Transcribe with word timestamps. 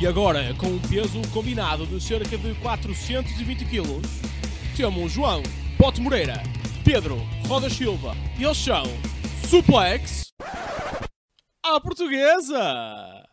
E 0.00 0.06
agora, 0.06 0.54
com 0.54 0.66
um 0.68 0.78
peso 0.78 1.20
combinado 1.30 1.84
de 1.84 2.02
cerca 2.02 2.38
de 2.38 2.54
420 2.54 3.66
kg, 3.66 4.00
temos 4.74 5.12
João 5.12 5.42
Pote 5.76 6.00
Moreira, 6.00 6.42
Pedro 6.82 7.18
Roda 7.46 7.68
Silva 7.68 8.16
e 8.38 8.44
eles 8.44 8.56
são 8.56 8.84
Suplex 9.46 10.32
à 11.62 11.78
Portuguesa! 11.78 13.26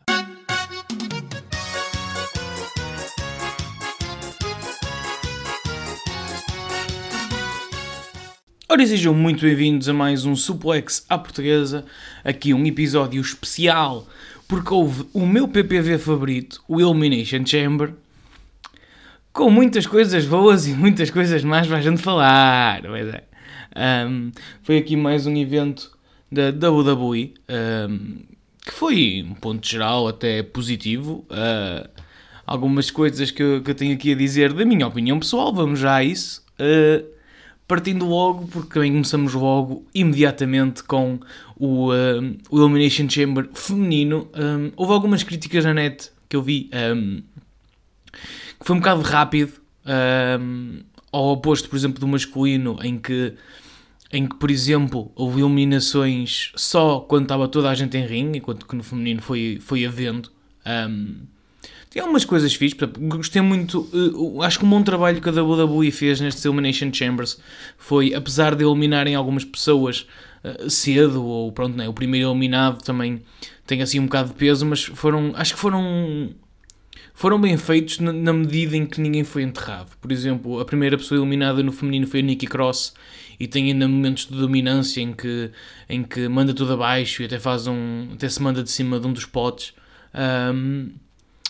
Ora, 8.70 8.86
sejam 8.86 9.14
muito 9.14 9.40
bem-vindos 9.40 9.88
a 9.88 9.94
mais 9.94 10.26
um 10.26 10.36
Suplex 10.36 11.06
à 11.08 11.16
Portuguesa. 11.16 11.86
Aqui 12.22 12.52
um 12.52 12.66
episódio 12.66 13.18
especial, 13.22 14.06
porque 14.48 14.72
houve 14.72 15.04
o 15.12 15.26
meu 15.26 15.46
PPV 15.46 15.98
favorito, 15.98 16.62
o 16.66 16.80
Elimination 16.80 17.44
Chamber, 17.44 17.92
com 19.30 19.50
muitas 19.50 19.86
coisas 19.86 20.24
boas 20.24 20.66
e 20.66 20.72
muitas 20.72 21.10
coisas 21.10 21.44
más 21.44 21.66
para 21.66 21.76
a 21.76 21.80
gente 21.82 22.00
falar. 22.00 22.80
Pois 22.82 23.08
é. 23.08 23.24
Um, 24.08 24.32
foi 24.62 24.78
aqui 24.78 24.96
mais 24.96 25.26
um 25.26 25.36
evento 25.36 25.92
da 26.32 26.48
WWE, 26.48 27.34
um, 27.90 28.22
que 28.64 28.72
foi, 28.72 29.24
um 29.28 29.34
ponto 29.34 29.68
geral, 29.68 30.08
até 30.08 30.42
positivo. 30.42 31.26
Uh, 31.30 31.88
algumas 32.46 32.90
coisas 32.90 33.30
que 33.30 33.42
eu, 33.42 33.62
que 33.62 33.70
eu, 33.70 33.74
tenho 33.74 33.94
aqui 33.94 34.12
a 34.12 34.16
dizer 34.16 34.54
da 34.54 34.64
minha 34.64 34.86
opinião 34.86 35.20
pessoal, 35.20 35.52
vamos 35.52 35.78
já 35.78 35.96
a 35.96 36.04
isso. 36.04 36.42
Uh, 36.58 37.17
partindo 37.68 38.06
logo, 38.06 38.48
porque 38.48 38.74
também 38.74 38.90
começamos 38.90 39.34
logo 39.34 39.86
imediatamente 39.94 40.82
com 40.82 41.20
o, 41.54 41.92
um, 41.92 42.38
o 42.50 42.60
Elimination 42.60 43.08
Chamber 43.08 43.46
feminino. 43.52 44.30
Um, 44.34 44.72
houve 44.74 44.94
algumas 44.94 45.22
críticas 45.22 45.66
na 45.66 45.74
net 45.74 46.10
que 46.28 46.34
eu 46.34 46.42
vi 46.42 46.70
um, 46.96 47.22
que 48.58 48.66
foi 48.66 48.74
um 48.74 48.78
bocado 48.78 49.02
rápido, 49.02 49.52
ao 51.12 51.28
oposto, 51.28 51.68
por 51.68 51.76
exemplo, 51.76 52.00
do 52.00 52.06
masculino, 52.08 52.78
em 52.82 52.98
que, 52.98 53.34
em 54.12 54.26
que, 54.26 54.36
por 54.36 54.50
exemplo, 54.50 55.12
houve 55.14 55.40
eliminações 55.40 56.52
só 56.56 57.00
quando 57.00 57.24
estava 57.24 57.48
toda 57.48 57.70
a 57.70 57.74
gente 57.74 57.96
em 57.96 58.06
ringue, 58.06 58.38
enquanto 58.38 58.66
que 58.66 58.76
no 58.76 58.82
feminino 58.82 59.22
foi, 59.22 59.58
foi 59.60 59.86
havendo. 59.86 60.30
Um, 60.66 61.20
tem 61.90 62.02
algumas 62.02 62.24
coisas 62.24 62.54
fixas, 62.54 62.88
gostei 62.98 63.40
muito, 63.40 63.88
uh, 63.92 64.42
acho 64.42 64.58
que 64.58 64.64
um 64.64 64.70
bom 64.70 64.82
trabalho 64.82 65.20
que 65.20 65.28
a 65.28 65.32
WWE 65.32 65.90
fez 65.90 66.20
nestes 66.20 66.44
Elimination 66.44 66.92
Chambers 66.92 67.40
foi, 67.78 68.14
apesar 68.14 68.54
de 68.54 68.64
eliminarem 68.64 69.14
algumas 69.14 69.44
pessoas 69.44 70.06
uh, 70.44 70.68
cedo, 70.68 71.24
ou 71.24 71.50
pronto, 71.50 71.76
né, 71.76 71.88
o 71.88 71.92
primeiro 71.92 72.30
eliminado 72.30 72.82
também 72.82 73.22
tem 73.66 73.80
assim 73.82 74.00
um 74.00 74.04
bocado 74.04 74.28
de 74.28 74.34
peso, 74.34 74.66
mas 74.66 74.84
foram, 74.84 75.32
acho 75.34 75.54
que 75.54 75.60
foram 75.60 76.34
foram 77.18 77.40
bem 77.40 77.56
feitos 77.56 77.98
na, 77.98 78.32
medida 78.32 78.76
em 78.76 78.86
que 78.86 79.00
ninguém 79.00 79.24
foi 79.24 79.42
enterrado. 79.42 79.90
Por 80.00 80.12
exemplo, 80.12 80.60
a 80.60 80.64
primeira 80.64 80.96
pessoa 80.96 81.18
eliminada 81.18 81.60
no 81.64 81.72
feminino 81.72 82.06
foi 82.06 82.20
a 82.20 82.22
Nikki 82.22 82.46
Cross 82.46 82.94
e 83.40 83.48
tem 83.48 83.72
ainda 83.72 83.88
momentos 83.88 84.26
de 84.26 84.36
dominância 84.36 85.00
em 85.00 85.12
que, 85.12 85.50
em 85.88 86.04
que 86.04 86.28
manda 86.28 86.54
tudo 86.54 86.74
abaixo 86.74 87.20
e 87.20 87.24
até 87.24 87.40
faz 87.40 87.66
um 87.66 88.10
até 88.12 88.28
se 88.28 88.40
manda 88.40 88.62
de 88.62 88.70
cima 88.70 89.00
de 89.00 89.06
um 89.08 89.12
dos 89.12 89.24
potes. 89.24 89.74
Um, 90.14 90.92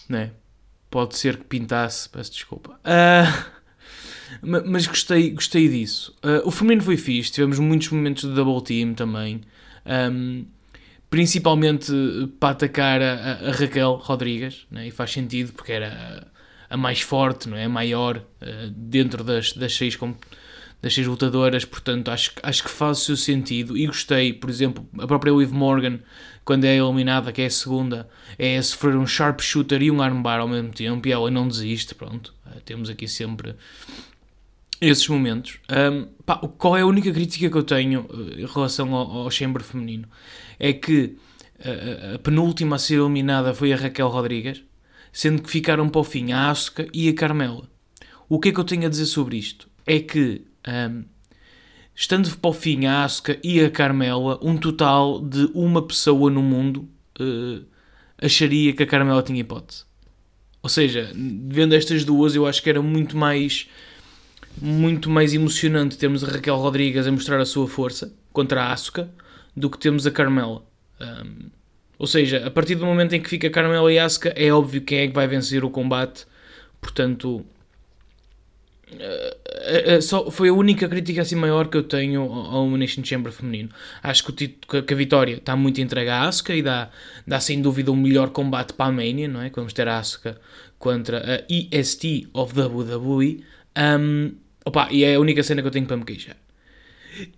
né? 0.09 0.33
Pode 0.91 1.17
ser 1.17 1.37
que 1.37 1.45
pintasse, 1.45 2.09
peço 2.09 2.33
desculpa. 2.33 2.79
Uh, 4.43 4.63
mas 4.67 4.87
gostei, 4.87 5.31
gostei 5.31 5.69
disso. 5.69 6.15
Uh, 6.23 6.47
o 6.47 6.51
feminino 6.51 6.83
foi 6.83 6.99
fixe, 6.99 7.33
tivemos 7.33 7.59
muitos 7.59 7.89
momentos 7.89 8.29
de 8.29 8.35
double 8.35 8.63
team 8.63 8.93
também. 8.93 9.41
Um, 9.87 10.45
principalmente 11.11 11.91
para 12.39 12.51
atacar 12.51 13.01
a, 13.01 13.49
a 13.49 13.53
Raquel 13.53 13.95
Rodrigues, 13.95 14.67
né? 14.71 14.89
e 14.89 14.91
faz 14.91 15.13
sentido 15.13 15.53
porque 15.53 15.73
era 15.73 16.27
a, 16.69 16.77
mais 16.77 17.01
forte, 17.01 17.49
não 17.49 17.57
é? 17.57 17.65
a 17.65 17.69
maior 17.69 18.19
uh, 18.19 18.71
dentro 18.71 19.25
das, 19.25 19.53
das, 19.53 19.75
seis, 19.75 19.97
das 20.81 20.95
seis 20.95 21.07
lutadoras, 21.07 21.65
portanto 21.65 22.11
acho, 22.11 22.33
acho 22.43 22.63
que 22.63 22.71
faz 22.71 22.99
o 22.99 23.05
seu 23.05 23.17
sentido 23.17 23.77
e 23.77 23.87
gostei, 23.87 24.33
por 24.33 24.49
exemplo, 24.49 24.89
a 24.99 25.07
própria 25.07 25.33
Liv 25.33 25.53
Morgan 25.53 25.99
quando 26.49 26.65
é 26.65 26.77
eliminada, 26.77 27.31
que 27.31 27.43
é 27.43 27.47
a 27.47 27.51
segunda, 27.51 28.09
é 28.39 28.61
sofrer 28.63 28.97
um 28.97 29.07
sharpshooter 29.07 29.83
e 29.83 29.91
um 29.91 30.01
armbar 30.01 30.41
ao 30.41 30.49
mesmo 30.49 30.71
tempo 30.71 31.07
e 31.07 31.13
ela 31.13 31.31
não 31.31 31.47
desiste, 31.47 31.95
pronto. 31.95 32.33
Uh, 32.47 32.59
temos 32.65 32.89
aqui 32.89 33.07
sempre 33.07 33.55
esses 34.81 35.07
momentos. 35.09 35.59
Um, 35.71 36.07
pá, 36.25 36.37
qual 36.57 36.75
é 36.75 36.81
a 36.81 36.87
única 36.87 37.13
crítica 37.13 37.51
que 37.51 37.57
eu 37.57 37.63
tenho 37.63 38.07
uh, 38.09 38.41
em 38.41 38.47
relação 38.47 38.95
ao, 38.95 39.11
ao 39.11 39.31
chamber 39.31 39.63
feminino? 39.63 40.09
É 40.59 40.73
que 40.73 41.19
uh, 41.59 42.15
a 42.15 42.19
penúltima 42.19 42.77
a 42.77 42.79
ser 42.79 42.95
eliminada 42.95 43.53
foi 43.53 43.71
a 43.75 43.77
Raquel 43.77 44.09
Rodrigues, 44.09 44.63
sendo 45.13 45.43
que 45.43 45.51
ficaram 45.51 45.87
para 45.91 46.01
o 46.01 46.05
fim 46.05 46.33
a 46.33 46.51
Asuka 46.51 46.89
e 46.95 47.11
a 47.11 47.15
Carmela. 47.15 47.69
O 48.27 48.41
que 48.41 48.49
é 48.49 48.53
que 48.53 48.61
eu 48.61 48.65
tenho 48.65 48.87
a 48.87 48.89
dizer 48.89 49.05
sobre 49.05 49.37
isto? 49.37 49.69
É 49.87 50.01
que 50.01 50.48
um, 50.69 51.05
estando 51.95 52.31
para 52.37 52.51
o 52.51 52.53
fim 52.53 52.87
a 52.87 53.05
Asuka 53.05 53.39
e 53.43 53.61
a 53.61 53.71
Carmela, 53.71 54.39
um 54.43 54.57
total 54.57 55.21
de 55.21 55.51
uma 55.55 55.83
pessoa 55.83 56.31
no 56.31 56.43
mundo 56.43 56.89
uh, 57.19 57.65
acharia 58.21 58.73
que 58.73 58.83
a 58.83 58.87
Carmela 58.87 59.23
tinha 59.23 59.41
hipótese. 59.41 59.85
Ou 60.63 60.69
seja, 60.69 61.11
vendo 61.15 61.75
estas 61.75 62.05
duas, 62.05 62.35
eu 62.35 62.47
acho 62.47 62.63
que 62.63 62.69
era 62.69 62.83
muito 62.83 63.17
mais 63.17 63.69
muito 64.61 65.09
mais 65.09 65.33
emocionante 65.33 65.97
termos 65.97 66.25
a 66.25 66.33
Raquel 66.33 66.57
Rodrigues 66.57 67.07
a 67.07 67.13
mostrar 67.13 67.41
a 67.41 67.47
sua 67.47 67.69
força 67.69 68.13
contra 68.33 68.65
a 68.65 68.73
Asuka 68.73 69.09
do 69.57 69.71
que 69.71 69.79
temos 69.79 70.07
a 70.07 70.11
Carmela. 70.11 70.65
Um, 71.01 71.51
ou 71.97 72.07
seja, 72.07 72.45
a 72.47 72.51
partir 72.51 72.75
do 72.75 72.85
momento 72.85 73.15
em 73.15 73.21
que 73.21 73.29
fica 73.29 73.51
Carmela 73.51 73.93
e 73.93 73.99
Asuka, 73.99 74.31
é 74.31 74.53
óbvio 74.53 74.83
quem 74.83 74.99
é 74.99 75.09
que 75.09 75.15
vai 75.15 75.27
vencer 75.27 75.65
o 75.65 75.71
combate. 75.71 76.27
Portanto, 76.81 77.45
Uh, 78.91 79.99
uh, 79.99 80.03
só 80.03 80.31
foi 80.31 80.49
a 80.49 80.53
única 80.53 80.89
crítica 80.89 81.21
assim 81.21 81.37
maior 81.37 81.69
que 81.69 81.77
eu 81.77 81.83
tenho 81.83 82.23
ao 82.23 82.63
Elimination 82.63 83.05
Chamber 83.05 83.33
feminino. 83.33 83.69
Acho 84.03 84.25
que, 84.25 84.31
o 84.31 84.33
título, 84.33 84.83
que 84.83 84.95
a 84.95 84.97
vitória 84.97 85.35
está 85.35 85.55
muito 85.55 85.81
entregue 85.81 86.11
à 86.11 86.23
Asuka 86.23 86.55
e 86.55 86.63
dá, 86.63 86.91
dá 87.27 87.39
sem 87.39 87.61
dúvida 87.61 87.93
um 87.93 87.97
melhor 87.97 88.31
combate 88.31 88.73
para 88.73 88.87
a 88.87 88.93
Mania, 88.93 89.29
não 89.29 89.43
é? 89.43 89.51
Que 89.51 89.57
vamos 89.57 89.73
ter 89.73 89.87
a 89.89 89.99
Asuka 89.99 90.41
contra 90.79 91.19
a 91.19 91.45
EST 91.49 92.29
of 92.33 92.59
WWE. 92.59 93.45
Um, 93.77 94.33
opa, 94.65 94.89
e 94.91 95.05
é 95.05 95.17
a 95.17 95.21
única 95.21 95.43
cena 95.43 95.61
que 95.61 95.69
eu 95.69 95.73
tenho 95.73 95.87
para 95.87 95.97
me 95.97 96.05
queixar. 96.05 96.37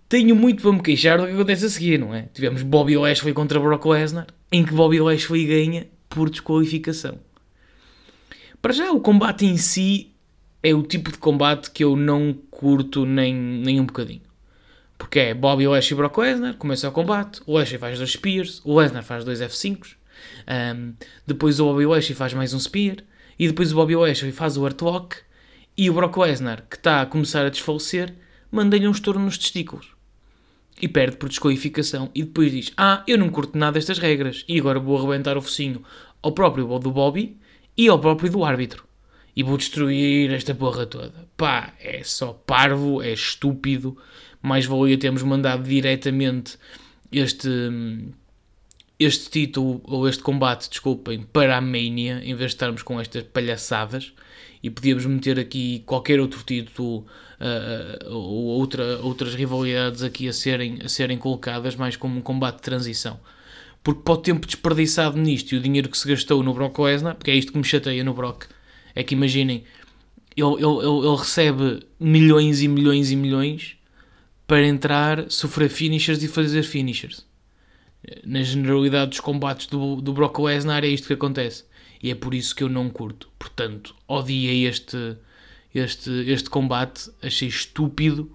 Tenho 0.09 0.37
muito 0.37 0.63
para 0.63 0.73
me 0.73 0.83
queixar 0.83 1.19
do 1.19 1.27
que 1.27 1.33
acontece 1.33 1.65
a 1.65 1.69
seguir, 1.69 1.99
não 1.99 2.15
é? 2.15 2.29
Tivemos 2.33 2.63
Bobby 2.63 2.97
Lashley 2.97 3.33
contra 3.33 3.59
Brock 3.59 3.87
Lesnar, 3.87 4.27
em 4.53 4.65
que 4.65 4.73
Bobby 4.73 5.01
Lashley 5.01 5.47
ganha 5.47 5.89
por 6.09 6.29
desqualificação. 6.31 7.19
Para 8.61 8.73
já, 8.73 8.93
o 8.93 9.01
combate 9.01 9.47
em 9.47 9.57
si 9.57 10.10
é 10.63 10.75
o 10.75 10.83
tipo 10.83 11.11
de 11.11 11.19
combate 11.19 11.71
que 11.71 11.83
eu 11.83 11.97
não 11.97 12.35
curto 12.51 13.07
nem, 13.07 13.35
nem 13.35 13.81
um 13.81 13.87
bocadinho. 13.87 14.23
Porque 14.99 15.19
é 15.19 15.35
Bobby 15.35 15.67
Lashley 15.67 15.93
e 15.93 15.97
Brock 15.97 16.19
Lesnar, 16.19 16.55
começa 16.57 16.89
o 16.89 16.93
combate, 16.93 17.41
o 17.47 17.55
Lashley 17.55 17.79
faz 17.79 17.97
dois 17.97 18.11
Spears, 18.11 18.61
o 18.65 18.79
Lesnar 18.79 19.03
faz 19.03 19.25
dois 19.25 19.41
F5s, 19.41 19.95
um, 20.77 20.93
depois 21.27 21.59
o 21.59 21.65
Bobby 21.65 21.87
Lashley 21.87 22.15
faz 22.15 22.35
mais 22.35 22.53
um 22.53 22.61
Spear, 22.61 22.99
e 23.39 23.49
depois 23.49 23.73
o 23.73 23.77
Bobby 23.77 23.97
Lashley 23.97 24.33
faz 24.33 24.59
o 24.59 24.67
Artlock, 24.67 25.17
e 25.77 25.89
o 25.89 25.95
Brock 25.95 26.19
Lesnar, 26.19 26.67
que 26.69 26.77
está 26.77 27.01
a 27.01 27.07
começar 27.07 27.47
a 27.47 27.49
desfalecer, 27.49 28.15
manda-lhe 28.53 28.87
um 28.87 28.91
estouro 28.91 29.19
nos 29.19 29.39
testículos. 29.39 29.89
E 30.83 30.87
perde 30.87 31.17
por 31.17 31.31
desqualificação, 31.31 32.11
e 32.15 32.23
depois 32.23 32.53
diz, 32.53 32.73
ah, 32.77 33.03
eu 33.07 33.17
não 33.17 33.31
curto 33.31 33.57
nada 33.57 33.73
destas 33.73 33.99
regras, 33.99 34.45
e 34.47 34.59
agora 34.61 34.79
vou 34.79 34.99
arrebentar 34.99 35.39
o 35.39 35.43
focinho 35.43 35.83
ao 36.21 36.33
próprio 36.33 36.79
do 36.79 36.91
Bobby 36.91 37.39
e 37.75 37.89
ao 37.89 37.99
próprio 37.99 38.31
do 38.31 38.45
árbitro 38.45 38.90
e 39.41 39.43
vou 39.43 39.57
destruir 39.57 40.31
esta 40.33 40.55
porra 40.55 40.85
toda. 40.85 41.27
Pá, 41.35 41.73
é 41.81 42.03
só 42.05 42.35
parvo, 42.35 43.01
é 43.01 43.11
estúpido. 43.11 43.97
Mais 44.43 44.67
valia 44.67 44.99
termos 44.99 45.23
mandado 45.23 45.63
diretamente 45.63 46.59
este, 47.11 47.49
este 48.99 49.31
título, 49.31 49.81
ou 49.85 50.07
este 50.07 50.23
combate, 50.23 50.69
desculpem, 50.69 51.23
para 51.23 51.57
a 51.57 51.61
Mania, 51.63 52.21
em 52.23 52.35
vez 52.35 52.51
de 52.51 52.57
estarmos 52.57 52.83
com 52.83 53.01
estas 53.01 53.23
palhaçadas. 53.23 54.13
E 54.63 54.69
podíamos 54.69 55.07
meter 55.07 55.41
aqui 55.41 55.83
qualquer 55.87 56.21
outro 56.21 56.43
título 56.45 57.07
uh, 57.41 58.15
ou 58.15 58.45
outra, 58.59 58.99
outras 58.99 59.35
rivalidades 59.35 60.03
aqui 60.03 60.29
a 60.29 60.35
serem, 60.35 60.81
a 60.85 60.89
serem 60.89 61.17
colocadas, 61.17 61.77
mais 61.77 61.97
como 61.97 62.19
um 62.19 62.21
combate 62.21 62.57
de 62.57 62.63
transição. 62.63 63.19
Porque 63.83 64.03
para 64.03 64.13
o 64.13 64.19
tempo 64.19 64.47
desperdiçado 64.47 65.17
nisto 65.17 65.55
e 65.55 65.57
o 65.57 65.63
dinheiro 65.63 65.89
que 65.89 65.97
se 65.97 66.07
gastou 66.07 66.43
no 66.43 66.53
Brock 66.53 66.79
Lesnar, 66.79 67.15
porque 67.15 67.31
é 67.31 67.35
isto 67.35 67.53
que 67.53 67.59
me 67.59 67.65
chateia 67.65 68.05
no 68.05 68.13
Brock, 68.13 68.45
é 68.95 69.03
que 69.03 69.15
imaginem, 69.15 69.65
ele, 70.37 70.55
ele, 70.55 71.07
ele 71.07 71.17
recebe 71.17 71.81
milhões 71.99 72.63
e 72.63 72.69
milhões 72.69 73.11
e 73.11 73.17
milhões 73.17 73.77
para 74.47 74.67
entrar, 74.67 75.31
sofrer 75.31 75.69
finishers 75.69 76.23
e 76.23 76.29
fazer 76.29 76.63
finishers. 76.63 77.25
Na 78.25 78.43
generalidade 78.43 79.11
dos 79.11 79.21
combates 79.21 79.67
do, 79.67 80.01
do 80.01 80.13
Brock 80.13 80.39
Lesnar 80.39 80.85
é 80.85 80.89
isto 80.89 81.07
que 81.07 81.13
acontece. 81.13 81.65
E 82.03 82.11
é 82.11 82.15
por 82.15 82.35
isso 82.35 82.55
que 82.55 82.63
eu 82.63 82.69
não 82.69 82.89
curto. 82.89 83.29
Portanto, 83.39 83.95
odiei 84.09 84.67
este, 84.67 85.17
este, 85.75 86.11
este 86.31 86.49
combate, 86.49 87.11
achei 87.23 87.49
estúpido 87.49 88.35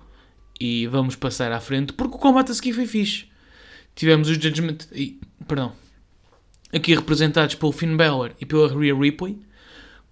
e 0.60 0.88
vamos 0.88 1.16
passar 1.16 1.51
à 1.51 1.60
frente, 1.60 1.94
porque 1.94 2.16
o 2.16 2.19
combate 2.19 2.51
a 2.51 2.54
seguir 2.54 2.74
foi 2.74 2.86
fixe. 2.86 3.25
Tivemos 3.96 4.30
os 4.30 4.38
Judgment... 4.38 4.78
Perdão. 5.48 5.74
aqui 6.72 6.96
representados 6.96 7.56
pelo 7.56 7.72
Finn 7.72 7.96
Balor 7.96 8.31
e 8.40 8.46
pela 8.46 8.68
Rhea 8.68 8.96
Ripley, 8.96 9.38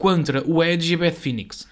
contra 0.04 0.44
o 0.46 0.62
Edge 0.62 0.92
e 0.92 0.96
a 0.96 0.98
Beth 0.98 1.14
Phoenix. 1.14 1.66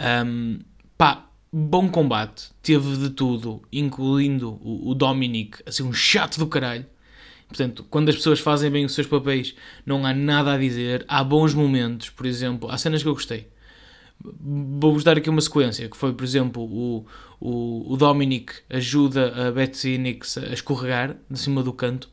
Um, 0.00 0.60
pá, 0.96 1.28
bom 1.52 1.86
combate, 1.90 2.48
teve 2.62 2.96
de 2.96 3.10
tudo, 3.10 3.60
incluindo 3.70 4.58
o, 4.62 4.88
o 4.88 4.94
Dominic, 4.94 5.58
assim, 5.66 5.82
um 5.82 5.92
chato 5.92 6.38
do 6.38 6.46
caralho. 6.46 6.86
Portanto, 7.46 7.84
quando 7.90 8.08
as 8.08 8.16
pessoas 8.16 8.40
fazem 8.40 8.70
bem 8.70 8.86
os 8.86 8.94
seus 8.94 9.06
papéis, 9.06 9.54
não 9.84 10.06
há 10.06 10.14
nada 10.14 10.54
a 10.54 10.56
dizer. 10.56 11.04
Há 11.06 11.22
bons 11.22 11.52
momentos, 11.52 12.08
por 12.08 12.24
exemplo, 12.24 12.70
há 12.70 12.78
cenas 12.78 13.02
que 13.02 13.08
eu 13.10 13.12
gostei. 13.12 13.46
Vou-vos 14.18 15.04
dar 15.04 15.18
aqui 15.18 15.28
uma 15.28 15.42
sequência, 15.42 15.90
que 15.90 15.96
foi, 15.98 16.14
por 16.14 16.24
exemplo, 16.24 16.62
o, 16.62 17.04
o, 17.38 17.92
o 17.92 17.96
Dominic 17.98 18.54
ajuda 18.70 19.48
a 19.48 19.52
Beth 19.52 19.74
Phoenix 19.74 20.38
a 20.38 20.54
escorregar 20.54 21.14
de 21.30 21.38
cima 21.38 21.62
do 21.62 21.74
canto. 21.74 22.08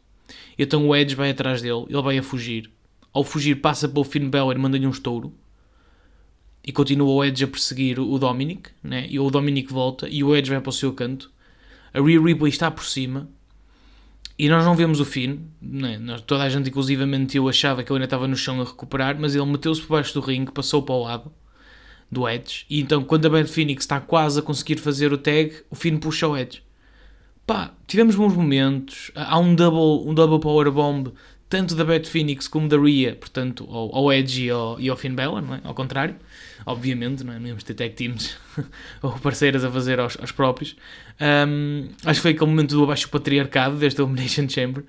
Então 0.57 0.86
o 0.86 0.94
Edge 0.94 1.16
vai 1.16 1.30
atrás 1.30 1.62
dele, 1.62 1.86
ele 1.88 2.02
vai 2.02 2.18
a 2.18 2.24
fugir. 2.24 2.69
Ao 3.11 3.23
fugir 3.23 3.56
passa 3.56 3.88
pelo 3.88 4.03
Finn 4.03 4.29
Balor 4.29 4.56
e 4.56 4.59
manda-lhe 4.59 4.85
um 4.85 4.91
estouro. 4.91 5.33
E 6.63 6.71
continua 6.71 7.09
o 7.09 7.23
Edge 7.23 7.44
a 7.44 7.47
perseguir 7.47 8.00
o 8.00 8.17
Dominic, 8.19 8.69
né? 8.83 9.07
e 9.09 9.19
o 9.19 9.29
Dominic 9.29 9.71
volta 9.71 10.07
e 10.07 10.23
o 10.23 10.35
Edge 10.35 10.50
vai 10.50 10.61
para 10.61 10.69
o 10.69 10.73
seu 10.73 10.94
canto. 10.94 11.31
A 11.94 12.00
Rhea 12.00 12.21
Ripley 12.21 12.50
está 12.50 12.69
por 12.69 12.85
cima 12.85 13.27
e 14.38 14.47
nós 14.47 14.63
não 14.63 14.73
vemos 14.73 15.01
o 15.01 15.06
Finn, 15.06 15.39
né? 15.61 15.97
nós, 15.97 16.21
toda 16.21 16.44
a 16.44 16.50
gente, 16.50 16.69
inclusivamente 16.69 17.35
eu, 17.35 17.50
achava 17.50 17.83
que 17.83 17.91
ele 17.91 17.97
ainda 17.97 18.06
estava 18.06 18.27
no 18.27 18.38
chão 18.38 18.61
a 18.61 18.63
recuperar, 18.63 19.19
mas 19.19 19.35
ele 19.35 19.45
meteu-se 19.45 19.81
por 19.81 19.89
baixo 19.89 20.13
do 20.13 20.21
ringue, 20.21 20.51
passou 20.51 20.81
para 20.81 20.95
o 20.95 21.03
lado 21.03 21.31
do 22.09 22.27
Edge, 22.27 22.65
e 22.69 22.79
então 22.79 23.03
quando 23.03 23.25
a 23.25 23.29
Bad 23.29 23.50
Phoenix 23.50 23.83
está 23.83 24.00
quase 24.00 24.39
a 24.39 24.41
conseguir 24.41 24.77
fazer 24.77 25.11
o 25.11 25.17
tag, 25.17 25.53
o 25.69 25.75
Finn 25.75 25.97
puxa 25.97 26.25
o 26.25 26.38
Edge. 26.38 26.63
Pá, 27.45 27.73
tivemos 27.85 28.15
bons 28.15 28.33
momentos, 28.33 29.11
há 29.13 29.38
um 29.38 29.53
double, 29.53 30.09
um 30.09 30.13
double 30.13 30.39
power 30.39 30.71
bomb, 30.71 31.11
tanto 31.50 31.74
da 31.74 31.84
Bad 31.84 32.07
Phoenix 32.07 32.48
como 32.48 32.69
da 32.69 32.78
Rhea, 32.78 33.16
portanto, 33.16 33.68
ao, 33.72 33.96
ao 33.96 34.13
Edge 34.13 34.46
e 34.46 34.50
ao, 34.51 34.80
e 34.80 34.88
ao 34.88 34.96
Finn 34.96 35.16
Balor, 35.16 35.42
não 35.42 35.56
é? 35.56 35.62
Ao 35.63 35.74
contrário, 35.74 36.16
obviamente, 36.63 37.24
não 37.24 37.34
é? 37.34 37.40
Não 37.40 37.56
ter 37.57 37.74
tag 37.74 37.96
teams 37.96 38.38
ou 39.01 39.13
parceiras 39.13 39.63
a 39.63 39.72
fazer 39.72 40.00
aos, 40.00 40.16
aos 40.19 40.31
próprios. 40.31 40.75
Um, 41.19 41.90
acho 42.06 42.19
que 42.19 42.22
foi 42.22 42.31
aquele 42.31 42.51
momento 42.51 42.75
do 42.75 42.84
abaixo 42.84 43.10
patriarcado, 43.10 43.78
desde 43.78 44.00
a 44.00 44.04
Elimination 44.04 44.48
Chamber. 44.48 44.84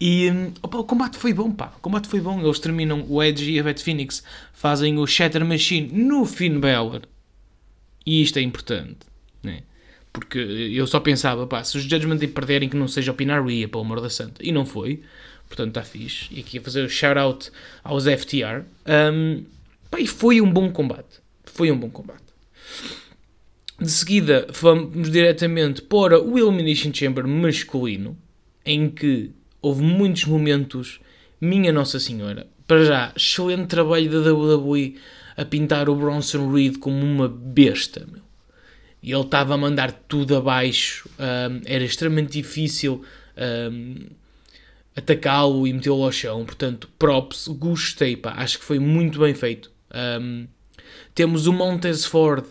E 0.00 0.30
um, 0.30 0.52
opa, 0.62 0.78
o 0.78 0.84
combate 0.84 1.18
foi 1.18 1.34
bom, 1.34 1.52
pá. 1.52 1.74
O 1.76 1.80
combate 1.80 2.08
foi 2.08 2.20
bom. 2.20 2.40
Eles 2.40 2.58
terminam, 2.58 3.04
o 3.06 3.22
Edge 3.22 3.50
e 3.50 3.60
a 3.60 3.62
Beth 3.62 3.80
Phoenix 3.80 4.24
fazem 4.54 4.98
o 4.98 5.06
Shatter 5.06 5.44
Machine 5.44 5.90
no 5.92 6.24
Finn 6.24 6.58
Balor. 6.58 7.02
E 8.06 8.22
isto 8.22 8.38
é 8.38 8.42
importante, 8.42 9.00
né? 9.42 9.60
Porque 10.14 10.38
eu 10.38 10.86
só 10.86 10.98
pensava, 10.98 11.46
pá, 11.46 11.62
se 11.62 11.76
os 11.76 11.82
Judgment 11.82 12.16
Day 12.16 12.28
perderem 12.28 12.70
que 12.70 12.76
não 12.76 12.88
seja 12.88 13.12
o 13.12 13.14
Pinaria, 13.14 13.68
pelo 13.68 13.84
amor 13.84 14.00
da 14.00 14.08
santa. 14.08 14.42
E 14.42 14.50
não 14.50 14.64
foi. 14.64 15.02
Portanto, 15.48 15.68
está 15.68 15.82
fixe. 15.82 16.26
E 16.30 16.40
aqui 16.40 16.58
a 16.58 16.60
fazer 16.60 16.82
o 16.82 16.88
shout-out 16.88 17.50
aos 17.82 18.04
FTR. 18.04 18.64
Um, 18.86 19.44
pá, 19.90 20.00
e 20.00 20.06
foi 20.06 20.40
um 20.40 20.50
bom 20.50 20.70
combate. 20.70 21.20
Foi 21.44 21.70
um 21.70 21.78
bom 21.78 21.90
combate. 21.90 22.24
De 23.80 23.90
seguida, 23.90 24.46
vamos 24.60 25.10
diretamente 25.10 25.82
para 25.82 26.20
o 26.20 26.38
Elimination 26.38 26.92
Chamber 26.92 27.26
masculino, 27.26 28.16
em 28.64 28.88
que 28.88 29.30
houve 29.60 29.82
muitos 29.82 30.24
momentos, 30.24 30.98
minha 31.40 31.72
Nossa 31.72 32.00
Senhora. 32.00 32.46
Para 32.66 32.84
já, 32.84 33.12
excelente 33.14 33.66
trabalho 33.66 34.10
da 34.10 34.32
WWE 34.32 34.96
a 35.36 35.44
pintar 35.44 35.88
o 35.88 35.94
Bronson 35.94 36.50
Reed 36.50 36.78
como 36.78 37.04
uma 37.04 37.28
besta, 37.28 38.06
meu. 38.10 38.22
E 39.02 39.12
ele 39.12 39.22
estava 39.22 39.54
a 39.54 39.58
mandar 39.58 39.92
tudo 39.92 40.34
abaixo, 40.36 41.08
um, 41.18 41.60
era 41.66 41.84
extremamente 41.84 42.32
difícil 42.32 43.04
um, 43.70 44.06
atacá-lo 44.96 45.66
e 45.66 45.72
metê-lo 45.72 46.02
ao 46.02 46.10
chão. 46.10 46.44
Portanto, 46.44 46.88
props, 46.98 47.48
gostei, 47.48 48.16
pá, 48.16 48.32
acho 48.38 48.58
que 48.58 48.64
foi 48.64 48.78
muito 48.78 49.20
bem 49.20 49.34
feito. 49.34 49.70
Um, 49.94 50.46
temos 51.14 51.46
o 51.46 51.52
Montez 51.52 52.04
Ford 52.04 52.44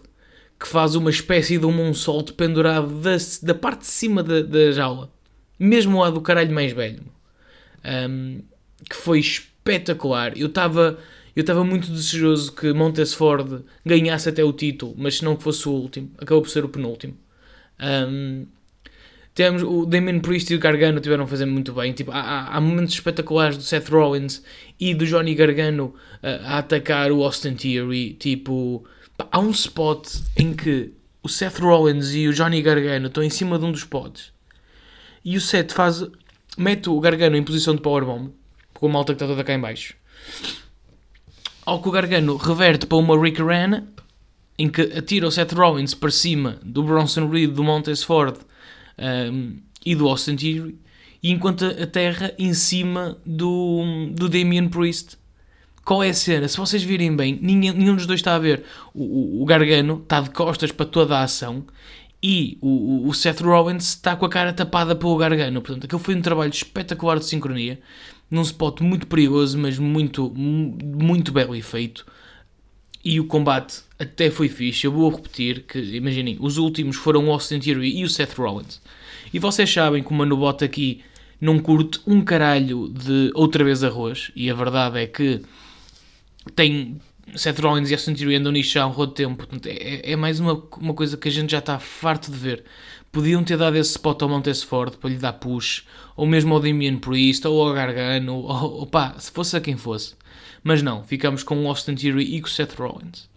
que 0.59 0.67
faz 0.67 0.95
uma 0.95 1.09
espécie 1.09 1.57
de 1.57 1.65
um 1.65 1.71
moonsault 1.71 2.33
pendurado 2.33 3.01
da, 3.01 3.17
da 3.43 3.53
parte 3.53 3.81
de 3.81 3.87
cima 3.87 4.23
da, 4.23 4.41
da 4.41 4.71
jaula, 4.71 5.11
mesmo 5.59 5.99
lá 5.99 6.09
do 6.09 6.21
caralho 6.21 6.53
mais 6.53 6.71
velho, 6.71 7.03
um, 8.09 8.41
que 8.89 8.95
foi 8.95 9.19
espetacular. 9.19 10.37
Eu 10.37 10.47
estava 10.47 10.97
eu 11.35 11.41
estava 11.41 11.65
muito 11.65 11.91
desejoso 11.91 12.53
que 12.53 12.71
Montez 12.71 13.13
Ford 13.13 13.63
ganhasse 13.85 14.29
até 14.29 14.41
o 14.41 14.53
título, 14.53 14.95
mas 14.97 15.17
se 15.17 15.25
não 15.25 15.37
fosse 15.37 15.67
o 15.67 15.73
último, 15.73 16.09
acabou 16.17 16.41
por 16.41 16.49
ser 16.49 16.63
o 16.63 16.69
penúltimo. 16.69 17.17
Um, 17.77 18.47
temos 19.35 19.61
o 19.61 19.85
Damien 19.85 20.21
Priest 20.21 20.51
e 20.51 20.55
o 20.55 20.59
Gargano 20.59 21.01
tiveram 21.01 21.25
a 21.25 21.27
fazer 21.27 21.45
muito 21.45 21.73
bem. 21.73 21.91
Tipo, 21.91 22.11
há, 22.11 22.47
há, 22.47 22.61
momentos 22.61 22.93
espetaculares 22.93 23.57
do 23.57 23.63
Seth 23.63 23.89
Rollins 23.89 24.41
e 24.79 24.95
do 24.95 25.05
Johnny 25.05 25.35
Gargano 25.35 25.93
uh, 26.23 26.45
a 26.45 26.57
atacar 26.59 27.11
o 27.11 27.21
Austin 27.21 27.53
Theory. 27.53 28.13
Tipo, 28.13 28.85
há 29.29 29.39
um 29.39 29.51
spot 29.51 30.07
em 30.37 30.53
que 30.53 30.93
o 31.21 31.27
Seth 31.27 31.59
Rollins 31.59 32.13
e 32.13 32.29
o 32.29 32.33
Johnny 32.33 32.61
Gargano 32.61 33.07
estão 33.07 33.21
em 33.21 33.29
cima 33.29 33.59
de 33.59 33.65
um 33.65 33.71
dos 33.73 33.83
pods 33.83 34.33
e 35.25 35.35
o 35.35 35.41
Seth 35.41 35.73
faz, 35.73 36.05
mete 36.57 36.89
o 36.89 36.99
Gargano 36.99 37.35
em 37.35 37.43
posição 37.43 37.75
de 37.75 37.81
powerbomb 37.81 38.31
com 38.73 38.85
a 38.85 38.89
malta 38.89 39.13
que 39.13 39.15
está 39.15 39.27
toda 39.27 39.43
cá 39.43 39.53
em 39.53 39.59
baixo. 39.59 39.95
Ao 41.65 41.81
que 41.81 41.89
o 41.89 41.91
Gargano 41.91 42.37
reverte 42.37 42.85
para 42.85 42.97
uma 42.97 43.19
Rick 43.19 43.41
Ran 43.41 43.83
em 44.57 44.69
que 44.69 44.81
atira 44.81 45.27
o 45.27 45.31
Seth 45.31 45.51
Rollins 45.51 45.93
para 45.93 46.11
cima 46.11 46.59
do 46.63 46.83
Bronson 46.83 47.27
Reed, 47.27 47.51
do 47.51 47.63
Montez 47.63 48.03
Ford 48.03 48.37
um, 48.97 49.57
e 49.85 49.95
do 49.95 50.07
Austin 50.07 50.35
Theory, 50.35 50.77
e 51.21 51.31
enquanto 51.31 51.65
a 51.65 51.87
terra 51.87 52.33
em 52.37 52.53
cima 52.53 53.17
do, 53.25 54.09
do 54.11 54.29
Damien 54.29 54.69
Priest. 54.69 55.17
Qual 55.83 56.03
é 56.03 56.09
a 56.09 56.13
cena? 56.15 56.47
Se 56.47 56.57
vocês 56.57 56.81
virem 56.81 57.15
bem, 57.15 57.37
ninguém, 57.39 57.71
nenhum 57.71 57.95
dos 57.95 58.07
dois 58.07 58.19
está 58.19 58.33
a 58.33 58.39
ver. 58.39 58.63
O, 58.91 59.43
o, 59.43 59.45
Gargano 59.45 60.01
está 60.01 60.19
de 60.19 60.31
costas 60.31 60.71
para 60.71 60.85
toda 60.87 61.15
a 61.15 61.23
ação 61.23 61.63
e 62.21 62.57
o, 62.59 63.07
o, 63.07 63.13
Seth 63.13 63.41
Rollins 63.41 63.89
está 63.89 64.15
com 64.15 64.25
a 64.25 64.29
cara 64.29 64.51
tapada 64.51 64.95
pelo 64.95 65.15
Gargano. 65.15 65.61
Portanto, 65.61 65.85
aquele 65.85 66.01
foi 66.01 66.15
um 66.15 66.21
trabalho 66.21 66.49
espetacular 66.49 67.19
de 67.19 67.25
sincronia, 67.25 67.79
num 68.31 68.41
spot 68.41 68.81
muito 68.81 69.05
perigoso, 69.05 69.59
mas 69.59 69.77
muito, 69.77 70.33
muito 70.35 71.31
belo 71.31 71.55
e 71.55 71.61
feito. 71.61 72.03
E 73.05 73.19
o 73.19 73.25
combate 73.25 73.83
até 73.99 74.31
foi 74.31 74.49
fixe. 74.49 74.87
Eu 74.87 74.91
vou 74.91 75.11
repetir 75.11 75.61
que, 75.61 75.77
imaginem, 75.79 76.37
os 76.39 76.57
últimos 76.57 76.95
foram 76.95 77.27
o 77.27 77.31
Austin 77.31 77.59
Theory 77.59 77.99
e 77.99 78.03
o 78.03 78.09
Seth 78.09 78.33
Rollins. 78.33 78.81
E 79.31 79.37
vocês 79.37 79.71
sabem 79.71 80.01
que 80.01 80.09
o 80.09 80.13
Mano 80.15 80.35
Bota 80.35 80.65
aqui 80.65 81.01
não 81.39 81.59
curte 81.59 81.99
um 82.07 82.21
caralho 82.21 82.89
de 82.89 83.29
outra 83.35 83.63
vez 83.63 83.83
arroz. 83.83 84.31
E 84.35 84.49
a 84.49 84.55
verdade 84.55 84.99
é 84.99 85.05
que 85.05 85.41
tem 86.55 86.99
Seth 87.35 87.59
Rollins 87.59 87.91
e 87.91 87.93
Austin 87.93 88.15
Theory 88.15 88.37
andam 88.37 88.51
nisto 88.51 88.77
há 88.77 88.87
um 88.87 88.91
rodo 88.91 89.11
tempo. 89.11 89.35
Portanto, 89.35 89.67
é, 89.67 90.11
é, 90.11 90.15
mais 90.15 90.39
uma, 90.39 90.63
uma 90.77 90.93
coisa 90.95 91.15
que 91.15 91.27
a 91.27 91.31
gente 91.31 91.51
já 91.51 91.59
está 91.59 91.77
farto 91.77 92.31
de 92.31 92.37
ver. 92.37 92.63
Podiam 93.11 93.43
ter 93.43 93.57
dado 93.57 93.77
esse 93.77 93.91
spot 93.91 94.19
ao 94.23 94.29
Montez 94.29 94.63
Ford 94.63 94.95
para 94.97 95.11
lhe 95.11 95.17
dar 95.17 95.33
push, 95.33 95.83
ou 96.17 96.25
mesmo 96.25 96.55
ao 96.55 96.59
Damien 96.59 96.97
Priest, 96.97 97.47
ou 97.47 97.67
ao 97.67 97.73
Gargano, 97.73 98.33
ou, 98.33 98.79
ou 98.79 98.87
pá, 98.87 99.15
se 99.19 99.31
fosse 99.31 99.55
a 99.55 99.61
quem 99.61 99.77
fosse. 99.77 100.15
Mas 100.67 100.81
não, 100.81 101.03
ficamos 101.03 101.43
com 101.43 101.63
o 101.63 101.67
Austin 101.67 101.93
Theory 101.93 102.23
e 102.23 102.41
com 102.41 102.47
o 102.47 102.49
Seth 102.49 102.73
Rollins. 102.79 103.29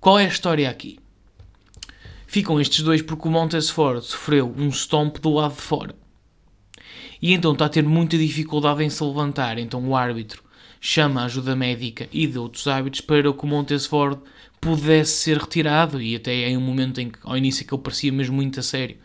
Qual 0.00 0.18
é 0.18 0.24
a 0.24 0.28
história 0.28 0.68
aqui? 0.68 0.98
Ficam 2.26 2.60
estes 2.60 2.82
dois 2.82 3.00
porque 3.00 3.28
o 3.28 3.30
Montez 3.30 3.70
Ford 3.70 4.02
sofreu 4.02 4.52
um 4.58 4.68
stomp 4.70 5.18
do 5.18 5.34
lado 5.34 5.54
de 5.54 5.60
fora. 5.60 5.94
E 7.22 7.32
então 7.32 7.52
está 7.52 7.66
a 7.66 7.68
ter 7.68 7.84
muita 7.84 8.18
dificuldade 8.18 8.82
em 8.82 8.90
se 8.90 9.04
levantar. 9.04 9.56
Então 9.56 9.86
o 9.86 9.94
árbitro 9.94 10.42
chama 10.80 11.22
a 11.22 11.26
ajuda 11.26 11.54
médica 11.54 12.08
e 12.12 12.26
de 12.26 12.36
outros 12.36 12.66
hábitos 12.66 13.02
para 13.02 13.32
que 13.32 13.44
o 13.44 13.46
Montesford 13.46 14.20
pudesse 14.60 15.12
ser 15.12 15.38
retirado 15.38 16.02
e 16.02 16.16
até 16.16 16.48
em 16.48 16.56
um 16.56 16.60
momento 16.60 17.00
em 17.00 17.08
que 17.08 17.20
ao 17.22 17.36
início 17.36 17.64
que 17.64 17.72
ele 17.72 17.82
parecia 17.82 18.10
mesmo 18.10 18.34
muito 18.34 18.58
a 18.58 18.64
sério 18.64 18.96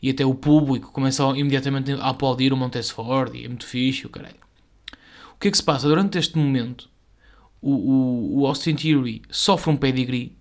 e 0.00 0.08
até 0.08 0.24
o 0.24 0.36
público 0.36 0.92
começa 0.92 1.24
imediatamente 1.36 1.90
a 1.94 2.10
aplaudir 2.10 2.52
o 2.52 2.56
Montesford 2.56 3.36
e 3.36 3.44
é 3.44 3.48
muito 3.48 3.66
fixe 3.66 4.06
o 4.06 4.08
caralho. 4.08 4.36
O 5.34 5.40
que 5.40 5.48
é 5.48 5.50
que 5.50 5.56
se 5.56 5.64
passa? 5.64 5.88
Durante 5.88 6.16
este 6.16 6.38
momento 6.38 6.91
o, 7.62 7.70
o, 7.70 8.40
o 8.40 8.46
Austin 8.46 8.74
Theory 8.74 9.22
sofre 9.30 9.70
um 9.70 9.76
pedigree 9.76 10.36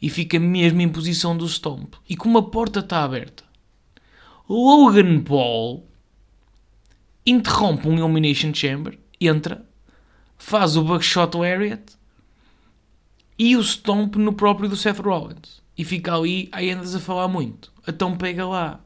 e 0.00 0.08
fica 0.08 0.38
mesmo 0.38 0.80
em 0.82 0.88
posição 0.88 1.36
do 1.36 1.48
stomp 1.48 1.94
e 2.08 2.16
como 2.16 2.38
a 2.38 2.42
porta 2.42 2.80
está 2.80 3.02
aberta 3.02 3.42
Logan 4.48 5.22
Paul 5.22 5.84
interrompe 7.24 7.88
um 7.88 7.98
Elimination 7.98 8.54
Chamber 8.54 8.96
entra 9.20 9.66
faz 10.36 10.76
o 10.76 10.82
Buckshot 10.82 11.36
Lariat 11.36 11.96
e 13.38 13.56
o 13.56 13.62
Stomp 13.62 14.16
no 14.16 14.32
próprio 14.32 14.68
do 14.68 14.76
Seth 14.76 14.98
Rollins. 14.98 15.62
E 15.76 15.84
fica 15.84 16.14
ali, 16.14 16.48
aí 16.52 16.70
andas 16.70 16.94
a 16.94 17.00
falar 17.00 17.28
muito. 17.28 17.72
Então 17.86 18.16
pega 18.16 18.46
lá. 18.46 18.80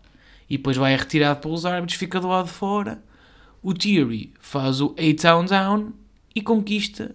E 0.49 0.57
depois 0.57 0.77
vai 0.77 0.97
retirado 0.97 1.41
pelos 1.41 1.65
árbitros, 1.65 1.99
fica 1.99 2.19
do 2.19 2.29
lado 2.29 2.47
de 2.47 2.53
fora. 2.53 3.03
O 3.63 3.73
Theory 3.73 4.33
faz 4.41 4.81
o 4.81 4.95
8 4.99 5.23
Town 5.23 5.45
Down 5.45 5.93
e 6.35 6.43
conquista 6.43 7.15